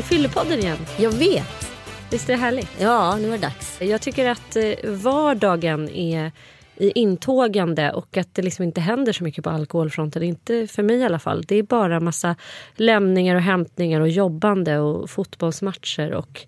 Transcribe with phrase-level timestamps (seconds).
[0.00, 0.78] Det är Fyllepodden igen.
[0.98, 1.72] Jag vet.
[2.10, 2.70] Visst är det härligt?
[2.80, 3.80] Ja, nu är det dags.
[3.80, 6.32] Jag tycker att eh, vardagen är
[6.76, 10.22] i intågande och att det liksom inte händer så mycket på alkoholfronten.
[10.22, 11.42] Inte för mig i alla fall.
[11.48, 12.36] Det är bara massa
[12.74, 16.46] lämningar och hämtningar och jobbande och fotbollsmatcher och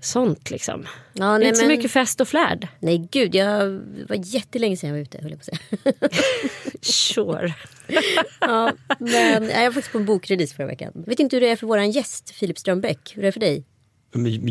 [0.00, 0.86] sånt liksom.
[1.12, 2.68] Ja, Det nej, är inte så men- mycket fest och flärd.
[2.80, 3.34] Nej, gud.
[3.34, 3.66] Jag
[4.08, 5.58] var jättelänge sedan jag var ute, höll jag på att
[6.00, 6.10] säga.
[6.82, 7.54] Sure.
[8.40, 10.92] ja, men jag var faktiskt på en bokrelease förra veckan.
[11.06, 13.12] Vet inte hur det är för vår gäst, Filip Strömbäck.
[13.14, 13.64] Hur är det för dig?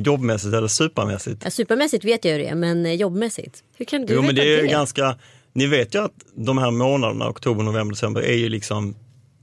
[0.05, 1.41] Jobbmässigt eller supermässigt?
[1.43, 3.63] Ja, supermässigt vet jag hur det är, men eh, jobbmässigt.
[3.77, 4.67] Hur kan du Jo veta men det är ju det?
[4.67, 5.15] ganska,
[5.53, 8.95] ni vet ju att de här månaderna, oktober, november, december är ju liksom,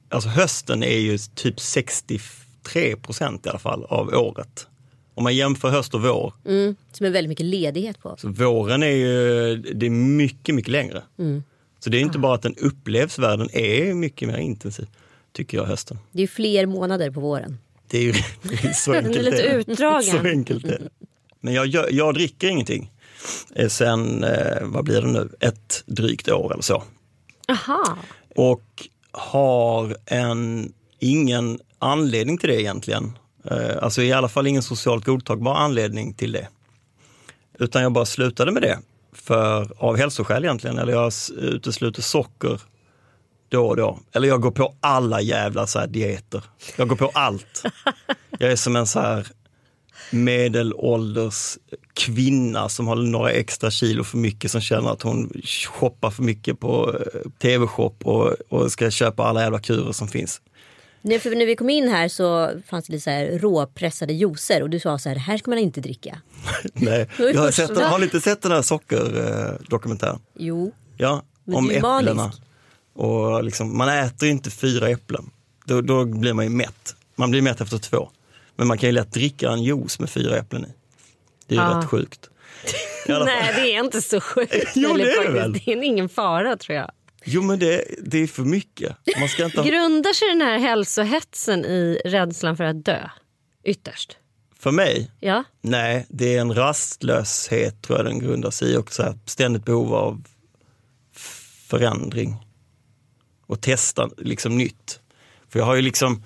[0.09, 4.67] alltså hösten är ju typ 63 procent i alla fall av året.
[5.15, 8.17] Om man jämför höst och vår, Mm, som är väldigt mycket ledighet på.
[8.19, 11.03] så våren är ju, det är mycket, mycket längre.
[11.19, 11.43] Mm.
[11.81, 14.87] Så det är inte bara att den upplevs, världen är mycket mer intensiv,
[15.33, 15.99] tycker jag, hösten.
[16.13, 17.59] Det är fler månader på våren.
[17.89, 18.13] Det är ju
[18.43, 19.27] det är så Den enkelt.
[19.27, 19.59] är lite det är.
[19.59, 20.03] utdragen.
[20.03, 20.83] Så enkelt det.
[21.41, 22.91] Men jag, jag, jag dricker ingenting
[23.55, 26.83] eh, sen, eh, vad blir det nu, ett drygt år eller så.
[27.49, 27.97] Aha.
[28.37, 33.13] Och har en, ingen anledning till det egentligen.
[33.51, 36.49] Eh, Alltså i alla fall ingen socialt godtagbar anledning till det.
[37.59, 38.79] Utan jag bara slutade med det
[39.13, 40.79] för, av hälsoskäl egentligen.
[40.79, 42.61] Eller jag utesluter socker
[43.49, 43.99] då och då.
[44.13, 46.43] Eller jag går på alla jävla så här dieter.
[46.77, 47.63] Jag går på allt.
[48.39, 49.27] Jag är som en så här
[50.11, 51.59] medelålders
[51.95, 56.61] kvinna som har några extra kilo för mycket som känner att hon shoppar för mycket
[56.61, 60.41] på eh, tv-shop och, och ska köpa alla jävla kurer som finns.
[61.07, 64.63] Nej, för när vi kom in här så fanns det lite så här råpressade juicer
[64.63, 66.21] och du sa så här, det här ska man inte dricka.
[66.73, 70.21] Nej, jag har, sett, har ni inte sett den här sockerdokumentären?
[70.39, 72.33] Jo, Ja, Men om äpplena.
[72.95, 75.31] Och liksom, man äter inte fyra äpplen.
[75.65, 76.97] Då, då blir man ju mätt.
[77.17, 78.11] Man blir mätt efter två.
[78.57, 80.69] Men man kan ju lätt dricka en juice med fyra äpplen i.
[81.47, 81.79] Det är ju Ja.
[81.79, 82.31] rätt sjukt.
[83.09, 84.55] Nej, det är inte så sjukt.
[84.75, 85.53] Jo, det är det väl.
[85.53, 86.91] Det är ingen fara tror jag.
[87.25, 88.97] Jo men det, det är för mycket.
[89.21, 93.09] Man ska inte ha, Grundar sig den här hälsohetsen i rädslan för att dö?
[93.65, 94.19] Ytterst?
[94.65, 95.45] för mig, Ja.
[95.61, 99.65] nej, det är en rastlöshet tror jag den grundar sig i och så här, ständigt
[99.65, 100.25] behov av
[101.69, 102.37] förändring.
[103.47, 105.01] Och testa liksom nytt.
[105.49, 106.25] För jag har ju liksom,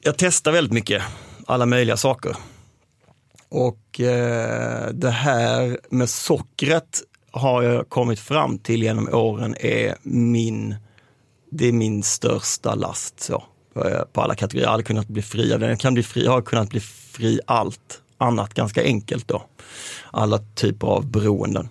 [0.00, 1.02] jag testar väldigt mycket,
[1.46, 2.36] alla möjliga saker.
[3.48, 7.02] Och eh, det här med sockret
[7.32, 10.74] har jag kommit fram till genom åren är min,
[11.50, 13.44] det är min största last så,
[14.12, 14.64] på alla kategorier.
[14.64, 15.68] Jag har aldrig kunnat bli fri av den.
[15.68, 19.42] Jag kan bli fri, jag har kunnat bli fri allt annat ganska enkelt då.
[20.10, 21.68] Alla typer av beroenden.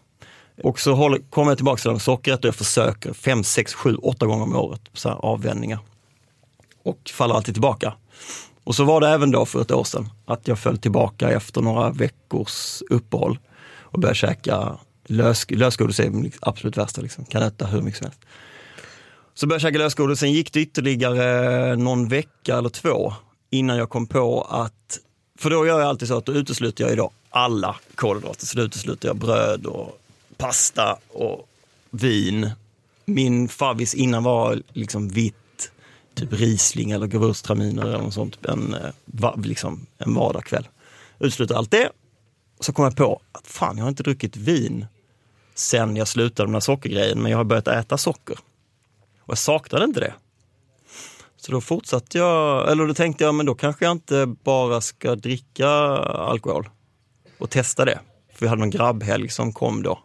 [0.63, 4.25] Och så håller, kommer jag tillbaka till sockret och jag försöker fem, sex, sju, åtta
[4.25, 5.79] gånger om året på så här avvändningar.
[6.83, 7.93] Och faller alltid tillbaka.
[8.63, 11.61] Och så var det även då för ett år sedan, att jag föll tillbaka efter
[11.61, 13.39] några veckors uppehåll
[13.81, 14.77] och började käka
[15.11, 17.25] lös, lösgodis, är det absolut värsta, liksom.
[17.25, 18.19] kan äta hur mycket som helst.
[19.33, 23.13] Så började jag käka lösgodis, sen gick det ytterligare någon vecka eller två
[23.49, 24.99] innan jag kom på att,
[25.39, 28.63] för då gör jag alltid så att då utesluter jag idag alla kolhydrater, så då
[28.63, 30.01] utesluter jag bröd och
[30.37, 31.47] pasta och
[31.89, 32.49] vin.
[33.05, 35.71] Min favvis innan var liksom vitt,
[36.15, 40.67] typ Riesling eller Gewürztraminer eller något sånt, en, eh, liksom en vardagskväll.
[41.19, 41.89] Utesluter allt det.
[42.59, 44.85] Så kom jag på att fan, jag har inte druckit vin
[45.61, 48.37] sen jag slutade med den här sockergrejen, men jag har börjat äta socker.
[49.19, 50.13] Och jag saknade inte det.
[51.37, 55.15] Så då fortsatte jag, eller då tänkte jag, men då kanske jag inte bara ska
[55.15, 56.69] dricka alkohol
[57.37, 57.99] och testa det.
[58.33, 59.99] För vi hade någon grabbhelg som kom då.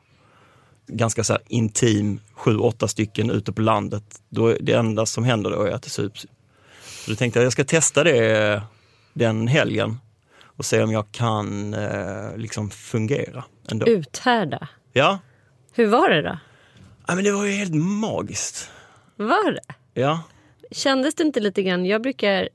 [0.87, 4.21] Ganska så intim, sju, åtta stycken ute på landet.
[4.29, 6.27] Då det enda som händer då är att det sups.
[7.05, 8.63] Så då tänkte jag, jag ska testa det
[9.13, 9.99] den helgen
[10.43, 13.87] och se om jag kan eh, liksom fungera ändå.
[13.87, 14.69] Uthärda.
[14.93, 15.19] Ja,
[15.77, 16.39] Hur var det då?
[17.07, 18.71] ja men det var ju helt magiskt.
[19.17, 19.75] Var det?
[20.01, 20.23] Ja,
[20.71, 21.87] Kändes det inte lite grann?
[21.87, 22.49] Jag brukar,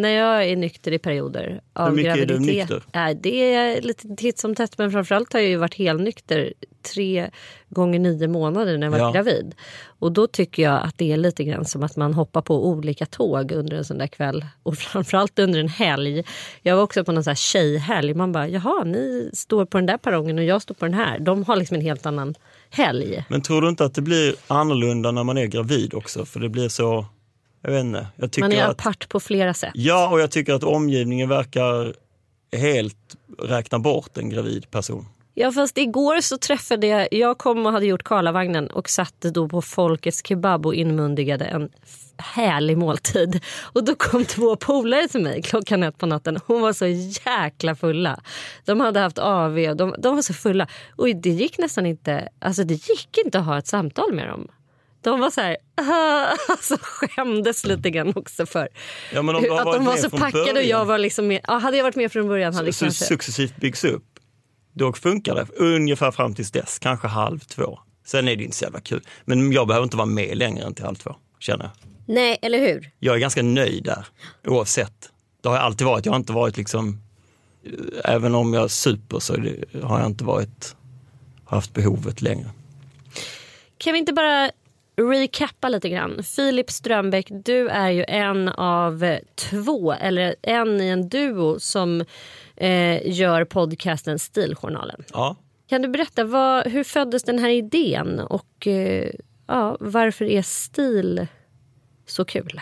[0.00, 2.56] när jag är nykter i perioder av Hur mycket är du graviditet.
[2.70, 2.82] nykter?
[2.94, 6.52] Nej, det är lite titt som tätt men framförallt har jag ju varit helnykter
[6.94, 7.30] tre
[7.68, 9.10] gånger nio månader när jag var Ja.
[9.12, 9.54] gravid.
[9.84, 13.06] Och då tycker jag att det är lite grann som att man hoppar på olika
[13.06, 14.44] tåg under en sån där kväll.
[14.62, 16.24] Och framförallt under en helg.
[16.62, 18.14] Jag var också på någon sån här tjejhelg.
[18.14, 21.18] Man bara, jaha ni står på den där perrongen och jag står på den här.
[21.18, 22.34] De har liksom en helt annan
[22.70, 23.24] helg.
[23.28, 26.24] men tror du inte att det blir annorlunda när man är gravid också?
[26.24, 27.06] För det blir så,
[27.62, 28.06] jag vet inte.
[28.16, 29.72] Jag tycker Man är att, apart på flera sätt.
[29.74, 31.94] Ja, och jag tycker att omgivningen verkar
[32.52, 35.06] helt räkna bort en gravid person.
[35.40, 39.48] Ja fast igår så träffade jag, jag kom och hade gjort Karlavagnen och satt då
[39.48, 41.68] på Folkets Kebab och inmundigade en
[42.16, 43.44] härlig måltid.
[43.60, 46.38] Och då kom två polare till mig klockan ett på natten.
[46.46, 48.20] Hon var så jäkla fulla.
[48.64, 50.66] De hade haft AV och de, de var så fulla.
[50.96, 54.48] Och det gick nästan inte, alltså det gick inte att ha ett samtal med dem.
[55.08, 55.56] De var så här,
[56.48, 58.68] alltså skämdes lite grann också för
[59.12, 61.40] Ja, men om har att de var så packade och jag var liksom med.
[61.46, 63.04] Ja, hade jag varit med från början hade så kanske...
[63.04, 64.04] successivt byggs upp.
[64.72, 67.78] Då funkar det ungefär fram tills dess, kanske halv två.
[68.06, 69.02] Sen är det inte så jävla kul.
[69.24, 71.72] Men jag behöver inte vara med längre än till halv två, känner jag.
[72.14, 72.90] Nej, eller hur?
[72.98, 74.06] Jag är ganska nöjd där,
[74.46, 75.10] oavsett.
[75.42, 76.06] Det har jag alltid varit.
[76.06, 77.00] Jag har inte varit liksom,
[78.04, 79.32] även om jag super så
[79.82, 80.76] har jag inte varit,
[81.44, 82.50] haft behovet längre.
[83.78, 84.50] Kan vi inte bara
[84.98, 86.22] recappa lite grann?
[86.22, 92.04] Filip Strömbäck, du är ju en av två, eller en i en duo som
[92.56, 95.04] eh, gör podcasten Stiljournalen.
[95.12, 95.36] Ja,
[95.68, 99.10] Kan du berätta, vad, hur föddes den här idén och eh,
[99.46, 101.26] ja, varför är stil
[102.06, 102.60] så kul?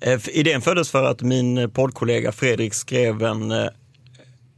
[0.00, 3.66] Eh, Idén föddes för att min poddkollega Fredrik skrev en, eh,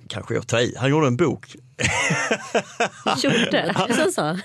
[0.09, 1.57] kanske jag tar i, han gjorde en bok.
[3.23, 3.73] Gjorde?
[3.75, 4.23] Alltså så.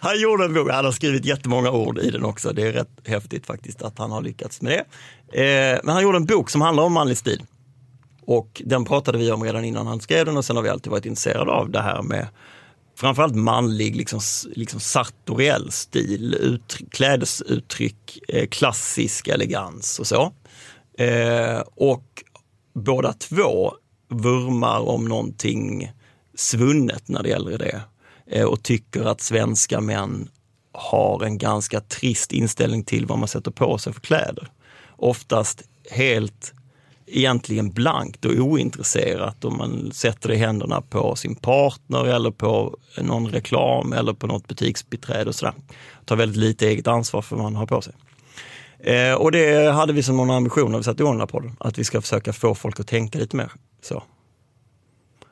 [0.00, 2.52] Han gjorde en bok, han har skrivit jättemånga ord i den också.
[2.52, 4.72] Det är rätt häftigt faktiskt att han har lyckats med
[5.32, 5.42] det.
[5.42, 7.42] Eh, Men han gjorde en bok som handlar om manlig stil.
[8.26, 10.90] Och den pratade vi om redan innan han skrev den och sen har vi alltid
[10.90, 12.26] varit intresserade av det här med
[12.98, 14.20] framförallt manlig, liksom,
[14.56, 20.32] liksom sartoriell stil, ut, klädesuttryck, eh, klassisk elegans och så.
[20.98, 22.04] Eh, och
[22.74, 23.72] båda två
[24.10, 25.92] vurmar om någonting
[26.38, 27.80] svunnet när det gäller det
[28.26, 30.28] eh, och tycker att svenska män
[30.72, 34.48] har en ganska trist inställning till vad man sätter på sig för kläder.
[34.96, 36.54] Oftast helt
[37.06, 42.76] egentligen blankt och ointresserat om man sätter det i händerna på sin partner eller på
[42.98, 45.54] någon reklam eller på något butiksbiträde och sådär.
[46.04, 47.94] Tar väldigt lite eget ansvar för vad man har på sig.
[48.78, 51.56] Eh, och det hade vi som någon ambition när vi satte igång den här podden,
[51.60, 53.52] att vi ska försöka få folk att tänka lite mer
[53.82, 54.02] så.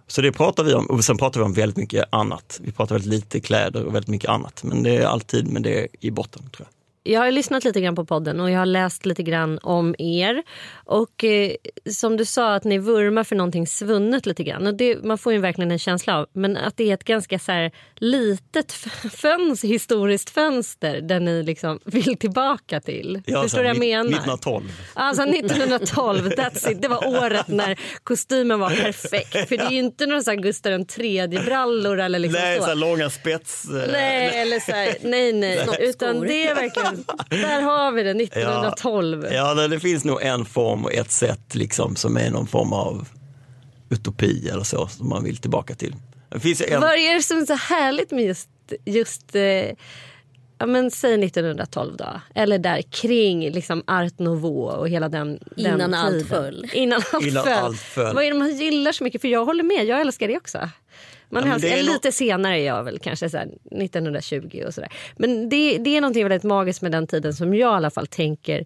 [0.06, 2.60] Så det pratar vi om och sen pratar vi om väldigt mycket annat.
[2.62, 4.62] Vi pratar väldigt lite kläder och väldigt mycket annat.
[4.64, 6.75] Men det är alltid med det i botten tror jag.
[7.06, 10.42] Jag har lyssnat lite grann på podden och jag har läst lite grann om er.
[10.84, 11.52] Och eh,
[11.90, 14.66] som du sa att ni vurmar för någonting svunnet lite grann.
[14.66, 16.26] Och det, man får ju verkligen en känsla av.
[16.32, 18.72] Men att det är ett ganska så här, litet
[19.12, 23.22] fönster, historiskt fönster där ni liksom vill tillbaka till.
[23.26, 24.10] Ja, Förstår du vad jag menar?
[24.10, 24.72] 1912.
[24.94, 26.82] Alltså 1912, that's it.
[26.82, 29.48] det var året när kostymen var perfekt.
[29.48, 32.64] För det är ju inte några så här Gustav III-brallor eller liksom Nej, så.
[32.66, 33.64] så långa spets...
[33.64, 35.66] eh, Nej, eller så här, nej, nej.
[35.80, 36.95] Utan det är verkligen,
[37.28, 39.26] där har vi det, 1912.
[39.32, 42.72] Ja, det, det finns nog en form och ett sätt liksom som är någon form
[42.72, 43.08] av
[43.90, 45.94] utopi eller så som man vill tillbaka till.
[46.28, 48.48] Det finns en, Vad är det som är så härligt med just,
[48.84, 49.42] just eh,
[50.58, 52.20] ja, men säg 1912 då?
[52.34, 56.66] Eller där kring liksom Art Nouveau och hela den, den Innan allt föll.
[56.72, 57.52] Innan allt Innan föll.
[57.52, 58.14] allt föll.
[58.14, 59.20] Vad är det man gillar så mycket?
[59.20, 60.68] För jag håller med, jag älskar det också.
[61.30, 63.48] Man Ja, är nå- lite senare är jag väl kanske så här
[63.82, 64.92] 1920 och sådär.
[65.16, 68.06] Men det, det är någonting väldigt magiskt med den tiden som jag i alla fall
[68.06, 68.64] tänker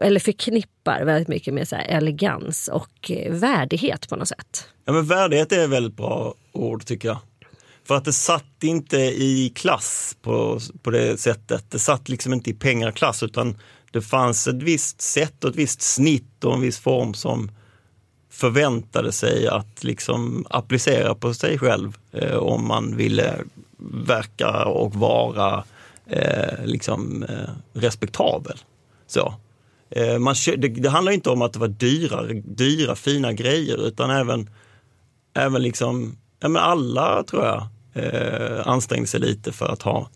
[0.00, 4.68] eller förknippar väldigt mycket med så elegans och eh, värdighet på något sätt.
[4.84, 7.18] ja, men värdighet är ett väldigt bra ord tycker jag.
[7.84, 11.70] För att det satt inte i klass på, på det sättet.
[11.70, 13.58] Det satt liksom inte i pengaklass utan
[13.92, 17.50] det fanns ett visst sätt och ett visst snitt och en viss form som
[18.40, 23.34] förväntade sig att liksom applicera på sig själv eh, om man ville
[24.06, 25.64] verka och vara
[26.06, 28.56] eh, liksom eh, respektabel.
[29.06, 29.34] Så.
[29.90, 34.10] Eh, man, det, det handlar inte om att det var dyra, dyra fina grejer utan
[34.10, 34.50] även,
[35.34, 40.08] även liksom, ja, men alla tror jag eh, ansträngde sig lite för att ha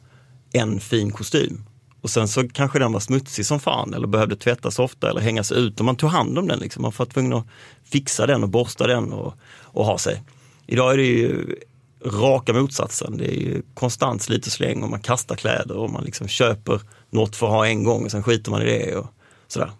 [0.53, 1.65] en fin kostym.
[2.05, 5.53] Och sen så kanske den var smutsig som fan eller behövde tvättas ofta eller hängas
[5.53, 6.59] ut och man tog hand om den.
[6.59, 6.83] Liksom.
[6.83, 7.47] Man var tvungen att
[7.85, 10.23] fixa den och borsta den och, och ha sig.
[10.67, 11.57] Idag är det ju
[12.05, 13.17] raka motsatsen.
[13.19, 16.81] Det är ju konstant slit och släng och man kastar kläder och man liksom köper
[17.11, 18.97] något för att ha en gång och sen skiter man i det.
[18.97, 19.07] Och
[19.47, 19.71] sådär.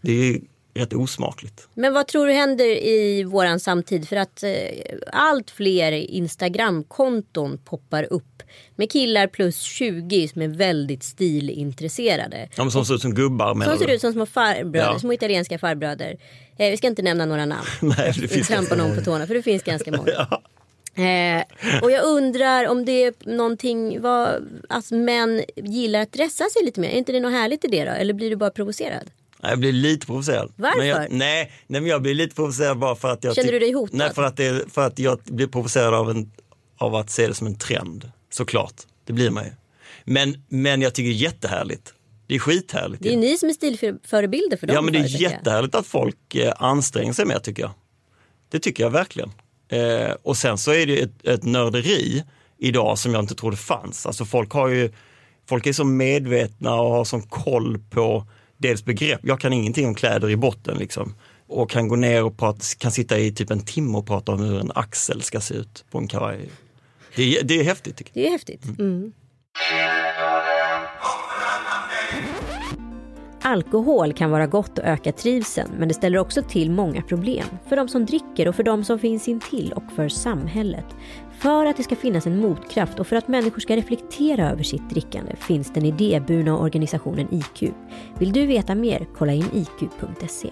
[0.00, 0.40] Det är ju
[0.80, 1.68] rätt osmakligt.
[1.74, 4.08] Men vad tror du händer i våran samtid?
[4.08, 4.50] För att eh,
[5.12, 8.42] allt fler Instagramkonton poppar upp
[8.76, 12.48] med killar plus 20 som är väldigt stilintresserade.
[12.56, 14.98] Ja, men som ser ut som gubbar menar Som ser ut som små farbröder, Ja.
[14.98, 16.16] små italienska farbröder.
[16.56, 17.66] Eh, vi ska inte nämna några namn.
[17.80, 20.38] Nej, det finns trampar någon på tårna för det finns ganska många.
[20.94, 21.42] Eh,
[21.82, 24.28] och jag undrar om det är någonting vad,
[24.68, 26.88] att män gillar att dressa sig lite mer.
[26.88, 27.90] Är inte det något härligt i det då?
[27.90, 29.10] Eller blir du bara provocerad?
[29.42, 30.52] Jag blir lite provocerad.
[30.56, 30.78] Varför?
[30.78, 33.34] Men jag, nej, nej, men jag blir lite provocerad bara för att jag...
[33.34, 33.98] Känner du dig hotad?
[33.98, 36.30] Nej, för att, det, för att jag blir provocerad av en,
[36.78, 38.74] av att se det som en trend, såklart.
[39.04, 39.50] Det blir man ju.
[40.04, 41.94] Men, men jag tycker det är jättehärligt.
[42.26, 43.02] Det är skithärligt.
[43.02, 43.18] Det är ju.
[43.18, 44.74] ni som är stilförebilder för dem.
[44.74, 47.72] Ja men det är jättehärligt att folk eh, anstränger sig mer tycker jag.
[48.50, 49.30] Det tycker jag verkligen.
[49.68, 52.24] Eh, och sen så är det ett, ett nörderi
[52.58, 54.06] idag som jag inte trodde fanns.
[54.06, 54.92] Alltså folk har ju,
[55.48, 58.26] folk är så medvetna och har sån koll på
[58.60, 59.20] dels begrepp.
[59.22, 61.14] Jag kan ingenting om kläder i botten liksom.
[61.46, 64.40] Och kan gå ner och prata, kan sitta i typ en timme och prata om
[64.40, 66.48] hur en axel ska se ut på en kavaj.
[67.16, 68.10] Det är, det är häftigt.
[68.12, 68.64] Det är häftigt.
[68.78, 69.12] Mm.
[73.42, 77.46] Alkohol kan vara gott och öka trivseln men det ställer också till många problem.
[77.68, 80.84] För de som dricker och för de som finns intill och för samhället.
[81.38, 84.90] För att det ska finnas en motkraft och för att människor ska reflektera över sitt
[84.90, 87.72] drickande finns den idéburna organisationen IQ.
[88.18, 89.06] Vill du veta mer?
[89.16, 90.50] Kolla in iq.se.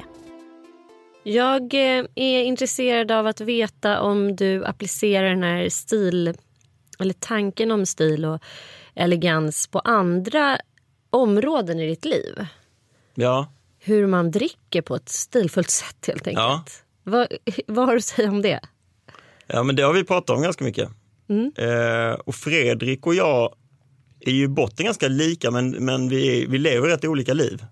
[1.23, 6.35] Jag eh, är intresserad av att veta om du applicerar den här stil
[6.99, 8.43] eller tanken om stil och
[8.95, 10.59] elegans på andra
[11.11, 12.47] områden i ditt liv.
[13.21, 16.37] Ja, Hur man dricker på ett stilfullt sätt helt enkelt.
[16.37, 16.65] Ja.
[17.03, 17.27] Vad,
[17.67, 18.61] vad har du att säga om det?
[19.47, 20.89] Ja men det har vi pratat om ganska mycket.
[21.57, 23.55] Eh, och Fredrik och jag
[24.21, 27.65] är ju i botten ganska lika men, men vi, vi lever rätt olika liv.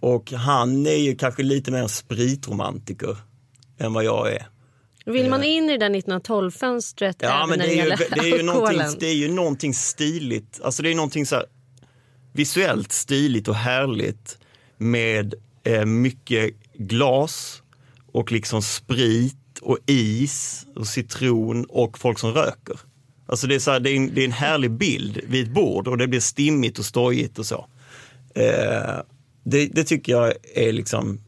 [0.00, 3.16] Och han är ju kanske lite mer en spritromantiker
[3.78, 4.46] än vad jag är.
[5.06, 7.98] Vill man in i det där 1912-fönstret Ja även men när det är, ju, gäller
[8.10, 11.44] det, är ju någonting, det är ju någonting stiligt, alltså det är någonting så här
[12.32, 14.38] visuellt stiligt och härligt
[14.78, 17.62] med eh, mycket glas
[18.12, 22.80] och liksom sprit och is och citron och folk som röker.
[23.26, 25.54] Alltså det är, så här, det, är en, det är en härlig bild vid ett
[25.54, 27.66] bord och det blir stimmigt och stojigt och så.
[28.34, 29.00] Eh,
[29.44, 31.20] det, det tycker jag är liksom,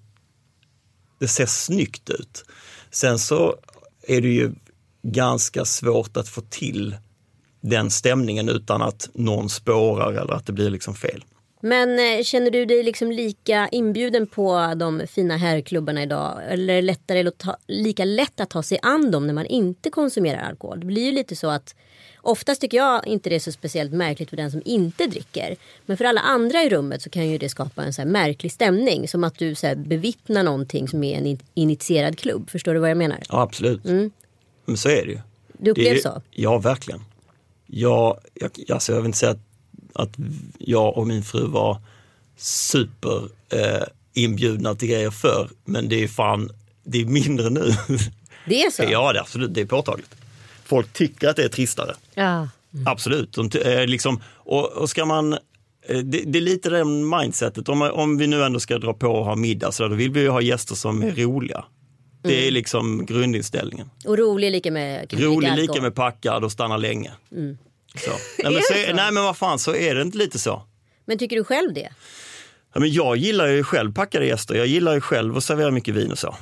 [1.18, 2.44] det ser snyggt ut.
[2.90, 3.56] Sen så
[4.02, 4.52] är det ju
[5.02, 6.96] ganska svårt att få till
[7.60, 11.24] den stämningen utan att någon spårar eller att det blir liksom fel.
[11.60, 16.40] Men eh, känner du dig liksom lika inbjuden på de fina herrklubbarna idag?
[16.48, 19.46] Eller är det lättare att ta, lika lätt att ta sig an dem när man
[19.46, 20.80] inte konsumerar alkohol?
[20.80, 21.74] Det blir ju lite så att
[22.20, 25.56] oftast tycker jag inte det är så speciellt märkligt för den som inte dricker.
[25.86, 28.52] Men för alla andra i rummet så kan ju det skapa en så här märklig
[28.52, 29.08] stämning.
[29.08, 32.50] Som att du så bevittnar någonting som är en in- initierad klubb.
[32.50, 33.18] Förstår du vad jag menar?
[33.28, 33.84] Ja, absolut.
[34.64, 35.18] Men så är det ju.
[35.52, 36.22] Du upplever så?
[36.30, 37.00] Ja, verkligen.
[37.66, 39.38] Jag, jag, alltså jag vill inte säga att,
[39.92, 40.10] att
[40.58, 41.78] jag och min fru var
[42.36, 43.82] super eh,
[44.14, 46.50] inbjudna till grejer förr, men det är fan,
[46.84, 47.72] det är mindre nu.
[48.46, 48.82] Det är så?
[48.82, 50.14] ja, det är absolut, det är påtagligt.
[50.64, 51.94] Folk tycker att det är tristare.
[52.14, 52.48] Ja.
[52.86, 53.32] Absolut.
[53.32, 55.38] De, eh, liksom, och, och ska man, eh,
[56.04, 57.68] det, det är lite det mindsetet.
[57.68, 60.10] Om, om vi nu ändå ska dra på och ha middag, så där, då vill
[60.10, 61.64] vi ju ha gäster som är roliga.
[62.22, 63.90] Det är liksom grundinställningen.
[64.04, 67.12] Och rolig lika med Rolig lika med packad och stanna länge.
[67.98, 68.10] Så.
[68.42, 68.94] Nej, men så, så?
[68.94, 70.62] nej men vad fan, så är det inte lite så.
[71.04, 71.88] Men tycker du själv det?
[72.74, 75.94] Ja, men jag gillar ju själv packade gäster, jag gillar ju själv att servera mycket
[75.94, 76.36] vin och så.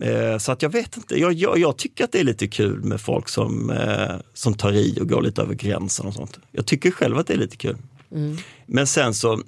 [0.00, 2.84] Eh, så att jag vet inte, jag, jag, jag tycker att det är lite kul
[2.84, 6.38] med folk som, eh, som tar i och går lite över gränsen och sånt.
[6.52, 7.76] Jag tycker själv att det är lite kul.
[8.66, 9.42] Men sen så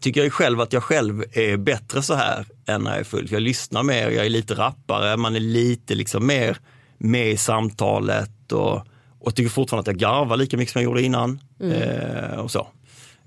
[0.00, 3.04] tycker jag ju själv att jag själv är bättre så här än när jag är
[3.04, 3.28] full.
[3.30, 6.58] Jag lyssnar mer, jag är lite rappare, man är lite liksom mer
[6.98, 8.86] med i samtalet och,
[9.20, 11.40] och tycker fortfarande att jag garvar lika mycket som jag gjorde innan.
[11.60, 12.68] Eh, och så.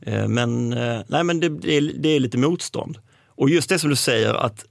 [0.02, 2.98] Eh, men eh, nej, men det, det, är, det är lite motstånd.
[3.28, 4.66] Och just det som du säger att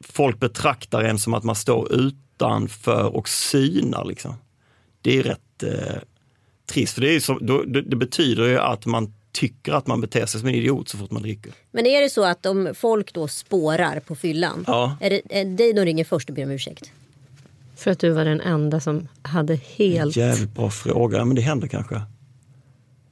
[0.00, 4.04] folk betraktar en som att man står utanför och synar.
[4.04, 4.34] Liksom.
[5.02, 6.00] Det är rätt eh,
[6.66, 10.26] trist, för det, så, då, det, det betyder ju att man tycker att man beter
[10.26, 11.52] sig som en idiot så fort man dricker.
[11.70, 14.64] Men är det så att om folk då spårar på fyllan.
[14.66, 14.96] Ja.
[15.00, 16.92] Är det är det dig de ringer först och ber om ursäkt?
[17.82, 20.16] För att du var den enda som hade helt...
[20.16, 21.94] Jävligt bra fråga, men det händer kanske.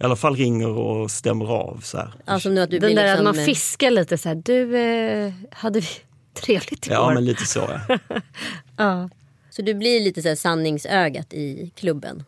[0.01, 2.15] I alla fall ringer och stämmer av så här.
[2.25, 4.43] Alltså nu att du Den blir där liksom, att man fiskar lite så här.
[4.45, 5.87] Du, eh, hade vi
[6.35, 6.97] trevligt igår?
[6.97, 7.99] Ja, men lite så ja.
[8.77, 9.11] Ja.
[9.51, 12.25] Så du blir lite så här sanningsögat i klubben.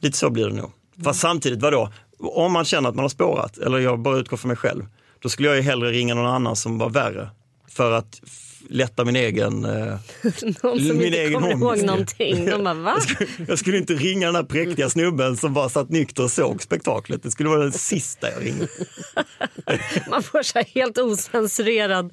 [0.00, 0.70] Lite så blir det nog.
[1.04, 1.92] Fast samtidigt, vadå?
[2.18, 4.86] Om man känner att man har spårat, eller jag bara utgår från mig själv,
[5.18, 7.30] då skulle jag ju hellre ringa någon annan som var värre.
[7.68, 8.20] För att
[8.68, 9.64] lätta min egen...
[9.64, 9.70] Eh,
[10.62, 12.46] Någon som Min inte egen kommer ihåg någonting.
[12.46, 12.94] De bara, va?
[12.96, 16.30] jag, skulle, jag skulle inte ringa den där präktiga snubben som bara satt nykter och
[16.30, 17.22] såg spektaklet.
[17.22, 18.68] Det skulle vara den sista jag ringde.
[20.10, 22.12] Man får så här helt osensurerad...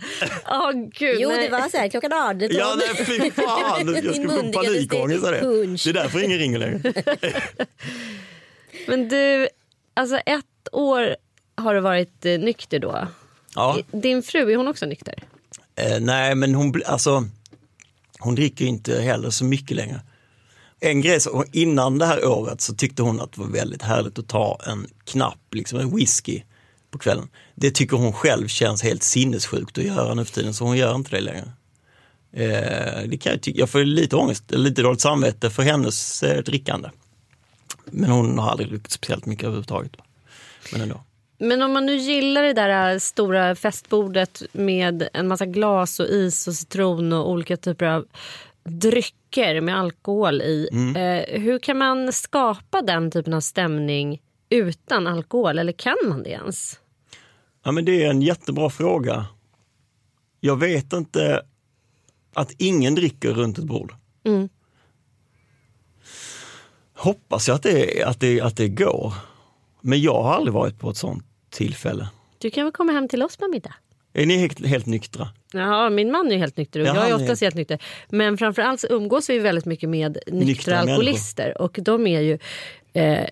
[0.50, 1.44] Åh gud, Jo nej.
[1.46, 2.48] det var så här klockan 18.
[2.52, 3.48] Ja, nej fy fan!
[3.78, 5.40] Jag Min skulle få panikångest av det.
[5.40, 5.84] punch.
[5.84, 6.94] Det är därför ingen ringer längre.
[8.88, 9.48] Men du,
[9.94, 11.16] alltså ett år
[11.56, 13.08] har du varit eh, nykter då.
[13.56, 13.78] Ja.
[13.92, 15.24] Din fru, är hon också nykter?
[15.76, 17.28] Eh, nej, men hon, alltså,
[18.20, 20.02] hon dricker inte heller så mycket längre.
[20.80, 24.20] en grej, så, innan det här året så tyckte hon att det var väldigt härligt
[24.20, 26.42] att ta en knapp, liksom en whisky
[26.92, 27.30] på kvällen.
[27.56, 30.96] Det tycker hon själv känns helt sinnessjukt att göra nu för tiden, så hon gör
[30.96, 31.52] inte det längre.
[32.34, 36.44] Eh, det kan jag, tycka, jag får lite ångest, lite dåligt samvete för hennes eh,
[36.44, 36.90] drickande.
[37.86, 39.92] Men hon har aldrig druckit speciellt mycket överhuvudtaget.
[40.72, 41.04] Men ändå.
[41.44, 46.48] Men om man nu gillar det där stora festbordet med en massa glas och is
[46.48, 48.06] och citron och olika typer av
[48.64, 50.70] drycker med alkohol i.
[50.72, 50.96] Mm.
[50.96, 55.60] Eh, hur kan man skapa den typen av stämning utan alkohol?
[55.60, 56.80] Eller kan man det ens?
[57.64, 59.26] Ja, men det är en jättebra fråga.
[60.40, 61.42] Jag vet inte
[62.34, 63.96] att ingen dricker runt ett bord.
[64.24, 64.50] Mm.
[66.94, 69.14] Hoppas jag att det, att, det, att det går.
[69.82, 72.08] Men jag har aldrig varit på ett sånt tillfälle.
[72.38, 73.74] Du kan väl komma hem till oss på middag?
[74.14, 75.30] Är ni helt, helt nyktra?
[75.54, 77.80] Ja, min man är ju helt nykter och Ja, jag är oftast helt nykter.
[78.10, 81.62] Men framförallt så umgås vi väldigt mycket med nyktra, Nyktra alkoholister.
[81.62, 82.40] Och de är ju
[82.94, 83.26] eh,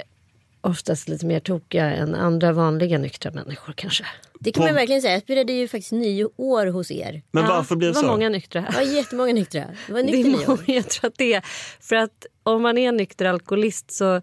[0.62, 4.06] oftast lite mer tokiga än andra vanliga nyktra människor kanske.
[4.40, 5.13] Det kan På- man verkligen säga.
[5.13, 7.22] Jag firade ju faktiskt nyår hos er.
[7.32, 8.08] Men Ja, varför blir det, det var så?
[8.08, 8.62] många nyktra.
[8.62, 9.66] Det var jättemånga nyktra.
[9.88, 11.44] Det var en Det nykter är många, jag tror att det är
[11.80, 14.22] för att om man är nykter alkoholist så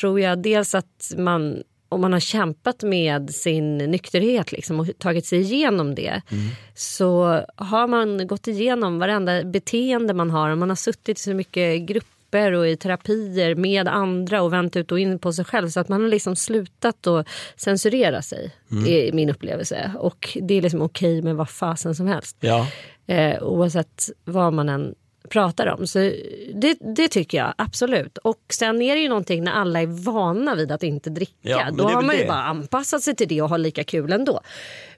[0.00, 1.62] tror jag dels att man
[1.92, 6.22] om man har kämpat med sin nykterhet liksom, och tagit sig igenom det
[6.74, 10.54] så har man gått igenom varenda beteende man har.
[10.54, 14.92] Man har suttit i så mycket grupper och i terapier med andra och vänt ut
[14.92, 15.68] och in på sig själv.
[15.68, 18.50] Så att man har liksom slutat att censurera sig,
[18.88, 19.92] är min upplevelse.
[19.98, 22.66] Och det är liksom okej med vad fasen som helst Ja.
[23.06, 24.94] eh, oavsett vad man än
[25.28, 25.86] pratar om.
[25.86, 25.98] Så
[26.54, 28.18] det, det tycker jag absolut.
[28.18, 31.32] Och sen är det ju någonting när alla är vana vid att inte dricka.
[31.42, 32.28] Ja, Då har man ju det.
[32.28, 34.40] bara anpassat sig till det och har lika kul ändå.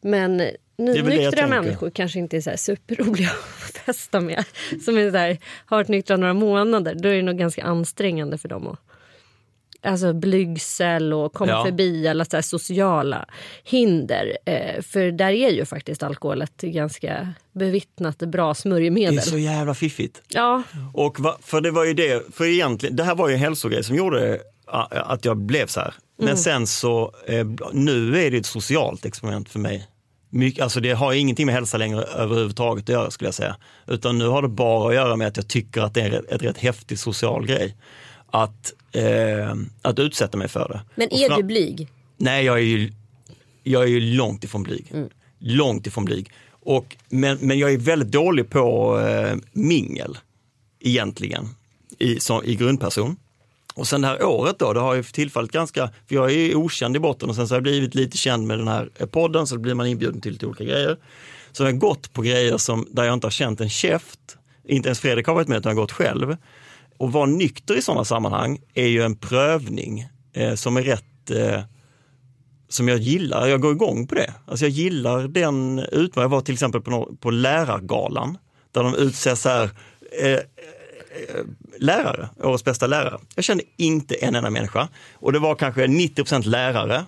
[0.01, 0.43] Men
[1.37, 1.63] tänker.
[1.63, 3.29] människor kanske inte är så här superroliga
[3.69, 4.45] att festa med.
[4.85, 6.95] Som är så här, har varit nyktra några månader.
[6.95, 8.79] Då är det nog ganska ansträngande för dem att
[9.85, 11.65] Alltså blygsel och komma Ja.
[11.65, 13.25] förbi alla så sociala
[13.65, 14.39] hinder.
[14.45, 19.17] Eh, för där är ju faktiskt alkohol ett ganska bevittnat bra Det smörjmedel.
[19.19, 20.23] är så jävla fiffigt.
[20.29, 20.63] Ja,
[20.95, 23.85] Och va, för det var ju det, för egentligen, det här var ju en hälsogrej
[23.85, 24.41] som gjorde
[24.91, 25.95] att jag blev så här.
[26.19, 29.87] Men sen så, eh, nu är det ett socialt experiment för mig.
[30.31, 33.57] Mycket, alltså det har ingenting med hälsa längre överhuvudtaget att göra skulle jag säga.
[33.87, 36.33] Utan nu har det bara att göra med att jag tycker att det är ett,
[36.33, 37.77] ett rätt häftig social grej.
[38.35, 40.81] Att, eh, att utsätta mig för det.
[40.95, 41.89] Men är du blyg?
[42.17, 42.93] Nej, jag är ju,
[43.63, 44.93] jag är ju långt ifrån blyg.
[45.39, 46.33] Långt ifrån blyg.
[46.51, 50.19] Och, men, men jag är väldigt dålig på eh, mingel,
[50.81, 51.49] egentligen,
[51.99, 53.17] i, som, i grundperson.
[53.75, 56.55] Och sen det här året då, det har ju tillfallit ganska, för jag är ju
[56.55, 59.07] okänd i botten och sen så har jag blivit lite känd med den här eh,
[59.07, 60.97] podden så blir man inbjuden till lite olika grejer.
[61.53, 64.21] Så jag har gått på grejer som, där jag inte har känt en käft,
[64.65, 66.37] inte ens Fredrik har varit med utan jag har gått själv.
[66.97, 71.61] Och vara nykter i sådana sammanhang är ju en prövning eh, som är rätt eh,
[72.69, 74.35] som jag gillar, jag går igång på det.
[74.47, 76.11] Alltså jag gillar den utmaningen.
[76.15, 78.39] Jag var till exempel på, på lärargalan
[78.73, 79.71] där de utser så här,
[80.21, 80.41] eh, eh,
[81.79, 83.19] lärare, årets bästa lärare.
[83.35, 87.05] Jag kände inte en enda människa och det var kanske 90% lärare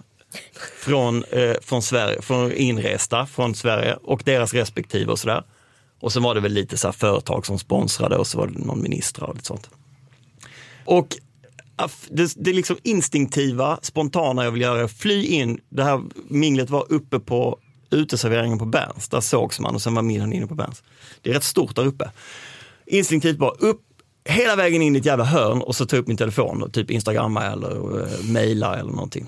[0.78, 5.42] från, eh, från Sverige, från inresta från Sverige och deras respektive och sådär.
[6.00, 8.58] Och så var det väl lite så här företag som sponsrade och så var det
[8.58, 9.70] någon minister och lite sånt.
[10.84, 11.16] Och
[12.08, 16.92] det, det liksom instinktiva, spontana jag vill göra, är fly in, det här minglet var
[16.92, 17.58] uppe på
[17.90, 20.82] uteserveringen på Berns, där sågs man och sen var middagen inne på Berns.
[21.22, 22.10] Det är rätt stort där uppe.
[22.86, 23.80] Instinktivt bara upp
[24.24, 26.90] hela vägen in i ett jävla hörn och så ta upp min telefon och typ
[26.90, 29.26] instagramma eller eh, uh, mejla eller någonting.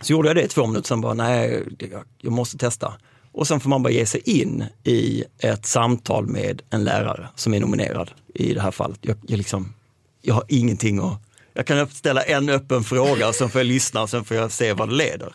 [0.00, 2.94] Så gjorde jag det i två minuter, sen bara nej, jag, jag måste testa.
[3.32, 7.54] Och sen får man bara ge sig in i ett samtal med en lärare som
[7.54, 8.98] är nominerad i det här fallet.
[9.00, 9.74] Jag, jag, liksom,
[10.22, 11.22] jag har ingenting att...
[11.52, 14.52] Jag kan ställa en öppen fråga och sen får jag lyssna och sen får jag
[14.52, 15.32] se vad det leder.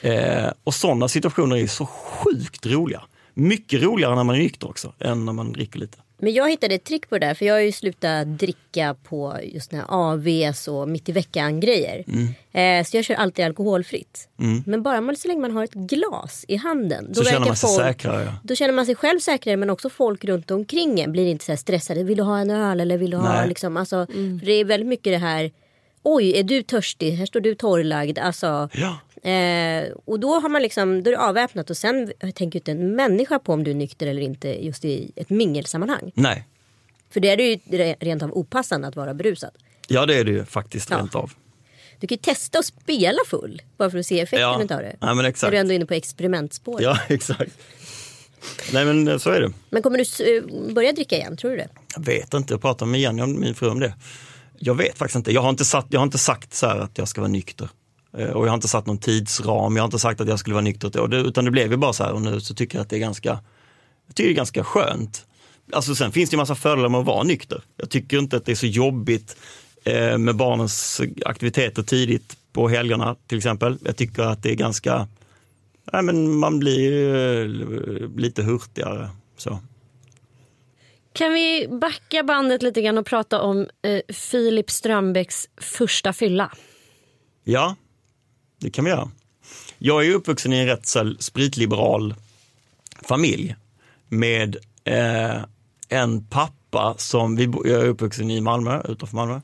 [0.00, 3.02] Eh, och sådana situationer är så sjukt roliga.
[3.34, 5.98] Mycket roligare när man är nykter också, än när man dricker lite.
[6.22, 7.34] Men jag hittade ett trick på det där.
[7.34, 11.60] För jag har ju slutat dricka på just den här AVs och mitt i veckan
[11.60, 12.04] grejer.
[12.08, 12.80] Mm.
[12.80, 14.28] Eh, så jag kör alltid alkoholfritt.
[14.66, 17.06] Men bara man, så länge man har ett glas i handen.
[17.08, 18.24] Då Så känner man sig folk, säkrare.
[18.24, 18.32] Ja.
[18.42, 21.52] Då känner man sig själv säkrare men också folk runt omkring en blir inte så
[21.52, 22.02] här stressade.
[22.02, 23.48] Vill du ha en öl eller vill du ha Nej.
[23.48, 23.76] liksom.
[23.76, 25.50] Alltså, för det är väldigt mycket det här.
[26.02, 27.12] Oj, är du törstig?
[27.12, 28.18] Här står du torrlagd.
[28.18, 28.98] Alltså, Ja.
[29.30, 32.96] Eh, och då har man liksom, då är det avväpnat och sen tänker inte en
[32.96, 36.12] människa på om du är nykter eller inte just i ett mingelsammanhang.
[36.14, 36.46] Nej,
[37.10, 39.50] För det är det ju re- rent av opassande att vara berusad.
[39.88, 40.96] ja det är det ju faktiskt Ja.
[40.98, 41.32] rent av.
[41.98, 44.62] Du kan ju testa att spela full bara för att se effekten Ja.
[44.64, 44.96] utav det.
[45.00, 45.42] Ja, men exakt.
[45.48, 46.82] När du ändå är inne på experimentspåret.
[46.84, 47.52] Ja, exakt.
[48.72, 49.52] Nej men eh, så är det.
[49.70, 51.68] Men kommer du eh, börja dricka igen, tror du det?
[51.96, 53.94] Jag vet inte, jag pratade med Jenny, min fru, om det.
[54.62, 55.32] Jag vet faktiskt inte.
[55.32, 57.68] Jag har inte, satt, jag har inte sagt så att jag ska vara nykter.
[58.18, 60.54] Eh, och jag har inte satt någon tidsram, jag har inte sagt att jag skulle
[60.54, 61.14] vara nykter.
[61.14, 63.00] Utan det blev ju bara så här och nu så tycker jag att det är
[63.00, 63.28] ganska,
[64.06, 65.26] jag tycker det är ganska skönt.
[65.72, 67.62] Alltså sen finns det ju massa fördelar med att vara nykter.
[67.76, 69.36] Jag tycker inte att det är så jobbigt
[69.84, 73.78] eh, med barnens aktiviteter tidigt på helgerna till exempel.
[73.84, 75.08] Jag tycker att det är ganska,
[75.92, 79.08] nej men man blir ju eh, lite hurtigare.
[79.36, 79.58] Så.
[81.20, 86.50] Kan vi backa bandet lite grann och prata om eh, Filip Strömbäcks första fylla?
[87.44, 87.76] Ja,
[88.60, 89.10] det kan vi göra.
[89.78, 92.14] Jag är uppvuxen i en rätt spritliberal
[93.02, 93.56] familj
[94.08, 95.36] med eh,
[95.88, 99.40] en pappa som, vi, jag är uppvuxen i Malmö, utanför Malmö,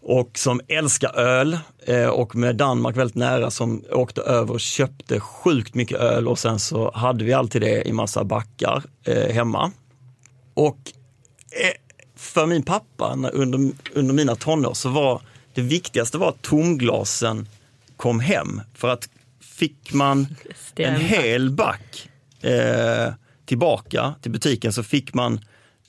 [0.00, 5.20] och som älskar öl eh, och med Danmark väldigt nära som åkte över och köpte
[5.20, 9.72] sjukt mycket öl och sen så hade vi alltid det i massa backar eh, hemma.
[10.56, 10.92] Och
[11.50, 11.72] eh,
[12.16, 15.22] för min pappa under, under mina tonår så var
[15.54, 17.48] det viktigaste var att tomglasen
[17.96, 18.60] kom hem.
[18.74, 19.08] För att
[19.40, 20.26] fick man
[20.76, 23.14] en hel back eh,
[23.46, 25.40] tillbaka till butiken så fick man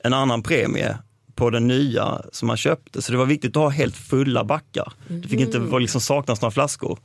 [0.04, 0.98] en annan premie
[1.36, 3.02] på den nya som man köpte.
[3.02, 4.94] Så det var viktigt att ha helt fulla backar.
[5.08, 5.82] Det fick inte mm.
[5.82, 7.00] liksom saknas några flaskor.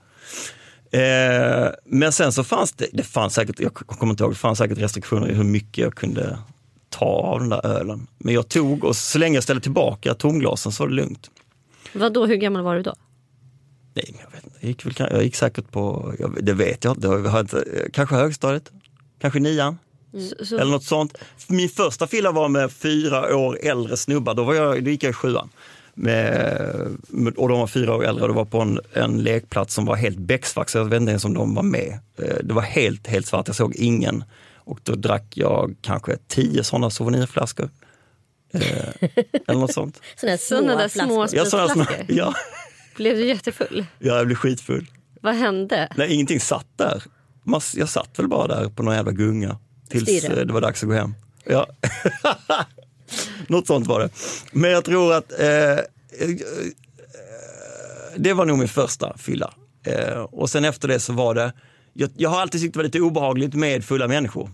[0.91, 4.59] Eh, men sen så fanns det, det fanns säkert, jag kommer inte ihåg, det fanns
[4.59, 6.39] säkert restriktioner i hur mycket jag kunde
[7.03, 8.07] ta av den där ölen.
[8.19, 11.31] Men jag tog och så länge jag ställde tillbaka tomglasen så var det lugnt.
[11.93, 12.27] Vad då?
[12.27, 12.95] hur gammal var du då?
[13.95, 14.57] Nej, jag, vet inte.
[14.61, 18.71] Jag, gick, väl, jag gick säkert på, jag, det vet jag inte, kanske högstadiet,
[19.21, 19.79] kanske nian.
[20.15, 20.61] Mm.
[20.61, 21.19] Eller något sånt.
[21.49, 25.11] Min första fylla var med fyra år äldre snubbar, då, var jag, då gick jag
[25.11, 25.49] i sjuan.
[25.95, 26.99] Med,
[27.37, 29.97] och de var fyra år äldre och det var på en, en lekplats som var
[29.97, 31.99] helt becksvart, så jag vet inte ens om de var med.
[32.19, 34.25] Eh, det var helt, helt svart, jag såg ingen.
[34.65, 37.71] Och då drack jag kanske tio sådana souvenirflaskor.
[38.55, 39.09] Eh,
[39.47, 40.01] eller något sånt.
[40.41, 42.35] Sådana små, små ja, såna små, ja.
[42.97, 43.87] Blev du jättefull?
[43.99, 44.91] Ja, jag blev skitfull.
[45.21, 45.89] Vad hände?
[45.97, 47.03] Nej, ingenting satt där.
[47.75, 50.41] Jag satt väl bara där på någon jävla gunga tills Styra.
[50.41, 51.15] Eh, det var dags att gå hem.
[51.45, 51.67] Ja.
[53.47, 54.09] Något sånt var det.
[54.53, 55.79] Men jag tror att eh, eh,
[58.17, 59.55] det var nog min första fylla.
[59.85, 61.53] Eh, och sen efter det så var det,
[61.93, 64.51] jag, jag har alltid tyckt det var lite obehagligt med fulla människor.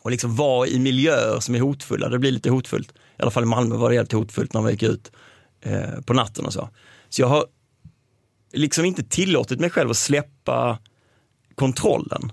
[0.00, 2.92] Och liksom vara i miljöer som är hotfulla, det blir lite hotfullt.
[2.92, 5.12] I alla fall i Malmö var det helt hotfullt när man gick ut
[5.60, 6.68] eh, på natten och så.
[7.08, 7.46] Så jag har
[8.52, 10.78] liksom inte tillåtit mig själv att släppa
[11.54, 12.32] kontrollen.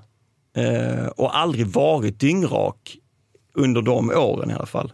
[0.57, 2.97] Eh, och aldrig varit dyngrak
[3.53, 4.93] under de åren i alla fall.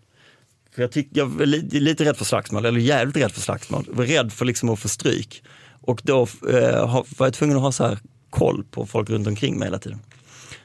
[0.75, 3.85] För jag, tyck, jag var lite, lite rädd för slagsmål, eller jävligt rädd för slagsmål.
[3.87, 5.43] Jag var rädd för liksom att få stryk.
[5.81, 7.99] Och då eh, var jag tvungen att ha så här
[8.31, 9.99] koll på folk runt omkring mig hela tiden.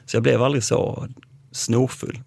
[0.05, 1.07] Så jag blev aldrig så
[1.51, 2.19] snorfull.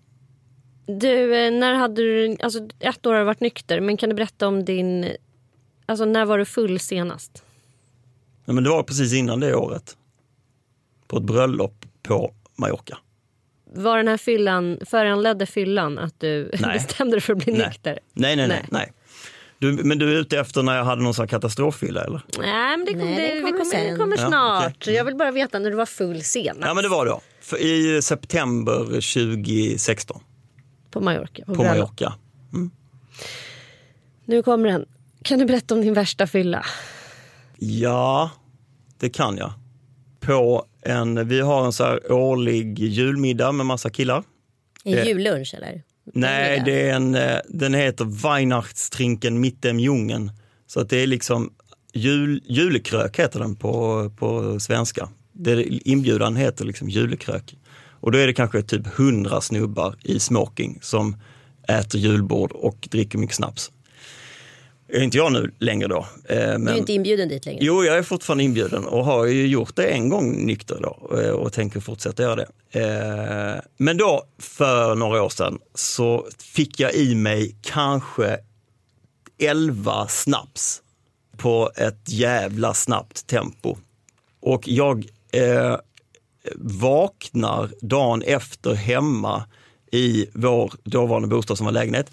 [0.87, 4.15] Du, eh, när hade du, alltså ett år har du varit nykter, men kan du
[4.15, 5.07] berätta om din,
[5.87, 7.45] alltså när var du full senast?
[8.45, 9.97] Ja, men det var precis innan det året.
[11.07, 12.99] På ett bröllop på Mallorca.
[13.75, 16.73] Var den här fyllan, föranledde fyllan att du nej.
[16.73, 17.67] bestämde dig för att bli nej.
[17.67, 17.99] nykter?
[18.13, 18.65] Nej, nej, nej.
[18.71, 18.93] nej.
[19.61, 22.23] Du, men du är ute efter när jag hade någon sån katastroffylla eller?
[22.39, 24.63] Nej, men det, kom, Nej, det, kommer, kommer, kommer snart.
[24.63, 24.95] Ja, okay.
[24.95, 26.67] Jag vill bara veta när du var full senast.
[26.67, 27.21] Ja, men det var då.
[27.41, 30.21] För I september 2016.
[30.91, 31.45] På Mallorca?
[31.45, 32.15] På, på Mallorca.
[32.53, 32.71] Mm.
[34.25, 34.87] Nu kommer den.
[35.23, 36.65] Kan du berätta om din värsta fylla?
[37.59, 38.31] Ja,
[38.99, 39.53] det kan jag.
[40.21, 44.25] På en, vi har en så här årlig julmiddag med massa killar.
[44.85, 45.83] En eh, jullunch eller?
[46.05, 50.31] Nej, det är en, eh, den heter Weihnachtstrinken Mittem Jungen.
[50.67, 51.53] Så att det är liksom
[51.93, 55.09] jul, julekrök heter den på, på svenska.
[55.33, 57.57] Det, inbjudan heter liksom julekrök.
[58.01, 61.17] Och då är det kanske typ hundra snubbar i smoking som
[61.69, 63.71] äter julbord och dricker mycket snaps
[64.93, 66.07] är inte jag nu längre då.
[66.29, 67.65] Men, du är inte inbjuden dit längre?
[67.65, 71.31] Jo, jag är fortfarande inbjuden och har ju gjort det en gång nykter då eh,
[71.31, 72.47] och tänker fortsätta göra det.
[72.81, 78.39] Eh, men då för några år sedan så fick jag i mig kanske
[79.39, 80.83] 11 snaps
[81.37, 83.77] på ett jävla snabbt tempo.
[84.41, 85.77] Och jag eh,
[86.57, 89.45] vaknar dagen efter hemma
[89.93, 92.11] i vår dåvarande bostad som var lägenhet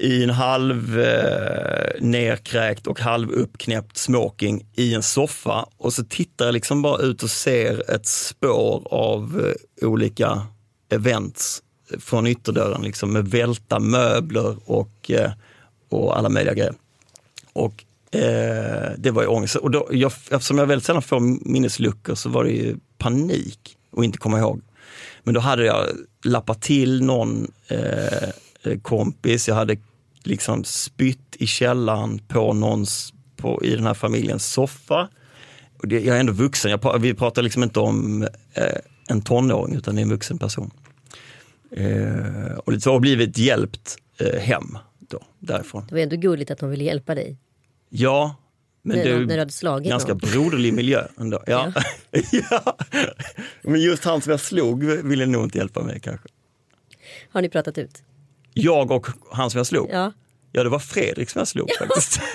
[0.00, 6.44] i en halv eh, nerkräkt och halv uppknäppt smoking i en soffa och så tittar
[6.44, 10.42] jag liksom bara ut och ser ett spår av eh, olika
[10.90, 11.62] events
[11.98, 15.30] från ytterdörren liksom med välta möbler och, eh,
[15.88, 16.74] och alla möjliga grejer.
[17.52, 19.56] Och eh, det var ju ångest.
[19.56, 24.04] Och då, jag, eftersom jag väldigt sällan får minnesluckor så var det ju panik att
[24.04, 24.60] inte komma ihåg.
[25.22, 25.86] Men då hade jag
[26.24, 28.28] lappat till någon eh,
[28.82, 29.76] kompis, jag hade
[30.22, 35.08] liksom spytt i källaren på någons, på, i den här familjens soffa.
[35.78, 38.22] Och det, jag är ändå vuxen, jag, vi pratar liksom inte om
[38.54, 38.64] eh,
[39.08, 40.70] en tonåring utan det är en vuxen person.
[41.70, 45.86] Eh, och så har blivit hjälpt eh, hem då, därifrån.
[45.88, 47.36] Det var ändå gulligt att de ville hjälpa dig.
[47.88, 48.36] Ja,
[48.82, 50.18] men När det är när du hade slagit ganska någon.
[50.18, 51.42] broderlig miljö ändå.
[51.46, 51.72] Ja.
[52.50, 52.76] Ja.
[53.62, 56.28] Men just han som jag slog ville nog inte hjälpa mig kanske.
[57.30, 58.02] Har ni pratat ut?
[58.62, 59.88] Jag och han som jag slog?
[59.92, 60.12] Ja.
[60.52, 62.20] Ja, det var Fredrik som jag slog faktiskt.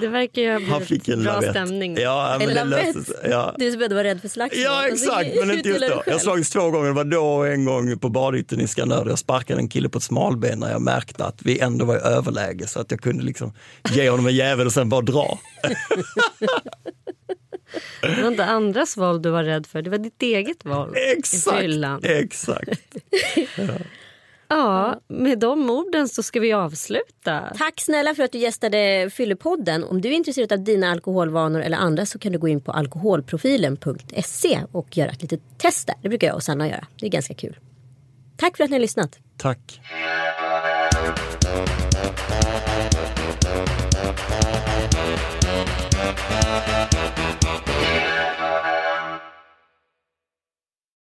[0.00, 1.50] Det verkar ju ha Han fick blivit en bra lavett.
[1.50, 1.96] stämning.
[1.98, 2.94] Ja, men En det lavett.
[2.94, 3.30] löste sig.
[3.30, 3.54] Ja.
[3.58, 4.62] Du som ändå var rädd för slagsmål.
[4.62, 5.86] Ja Och så exakt, men inte just då.
[5.86, 6.18] Jag själv.
[6.18, 9.06] slogs två gånger, det var då och en gång på badytten i Skanör.
[9.08, 12.00] Jag sparkade en kille på ett smalben när jag märkte att vi ändå var i
[12.00, 13.52] överläge så att jag kunde liksom
[13.92, 15.38] ge honom en jävel och sen bara dra.
[18.02, 20.96] Det var inte andras val du var rädd för, det var ditt eget val.
[20.96, 22.00] i Exakt, fyllan.
[22.04, 22.80] exakt.
[24.52, 27.52] Ja, med de orden så ska vi avsluta.
[27.58, 29.84] Tack snälla för att du gästade Fyllepodden.
[29.84, 32.72] Om du är intresserad av dina alkoholvanor eller andra så kan du gå in på
[32.72, 35.96] alkoholprofilen.se och göra ett litet test där.
[36.02, 36.86] Det brukar jag och Sanna göra.
[37.00, 37.58] Det är ganska kul.
[38.36, 39.18] Tack för att ni har lyssnat.
[39.36, 39.80] Tack.